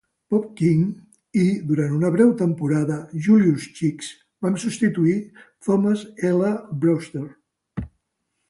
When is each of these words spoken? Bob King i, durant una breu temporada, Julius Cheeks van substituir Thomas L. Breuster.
Bob 0.33 0.45
King 0.59 0.77
i, 1.41 1.43
durant 1.71 1.91
una 1.97 2.09
breu 2.15 2.31
temporada, 2.39 2.97
Julius 3.27 3.67
Cheeks 3.81 4.09
van 4.47 4.57
substituir 4.65 5.15
Thomas 5.69 6.05
L. 6.35 6.53
Breuster. 6.85 7.27